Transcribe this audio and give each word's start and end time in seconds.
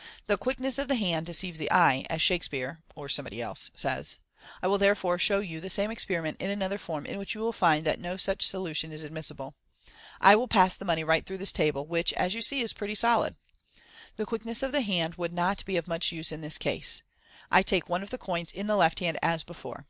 'The 0.26 0.36
quickness 0.36 0.78
of 0.80 0.88
the 0.88 0.96
hand 0.96 1.26
deceives 1.26 1.56
the 1.60 1.70
eye/ 1.70 2.04
as 2.10 2.20
Shakspeare 2.20 2.80
(or 2.96 3.08
somebody 3.08 3.40
else) 3.40 3.70
says. 3.76 4.18
I 4.60 4.66
will 4.66 4.78
therefore 4.78 5.16
show 5.16 5.38
you 5.38 5.60
the 5.60 5.70
same 5.70 5.92
experiment 5.92 6.40
in 6.40 6.50
another 6.50 6.76
form 6.76 7.06
in 7.06 7.18
which 7.20 7.36
you 7.36 7.40
will 7.40 7.52
find 7.52 7.84
that 7.86 8.00
no 8.00 8.16
such 8.16 8.44
solution 8.44 8.90
is 8.90 9.04
admissible. 9.04 9.54
I 10.20 10.34
will 10.34 10.48
pass 10.48 10.74
the 10.74 10.84
money 10.84 11.04
right 11.04 11.24
through 11.24 11.38
this 11.38 11.52
table, 11.52 11.86
which 11.86 12.10
is, 12.10 12.18
as 12.18 12.34
you 12.34 12.42
see, 12.42 12.66
pretty 12.74 12.96
solid. 12.96 13.36
The 14.16 14.26
quickness 14.26 14.64
of 14.64 14.72
the 14.72 14.82
hand 14.82 15.14
would 15.14 15.32
not 15.32 15.64
be 15.64 15.76
of 15.76 15.86
much 15.86 16.10
use 16.10 16.32
in 16.32 16.40
this 16.40 16.58
case. 16.58 17.04
I 17.48 17.62
take 17.62 17.88
one 17.88 18.02
of 18.02 18.10
the 18.10 18.18
coins 18.18 18.50
in 18.50 18.66
the 18.66 18.74
left 18.74 18.98
hand, 18.98 19.18
as 19.22 19.44
before." 19.44 19.86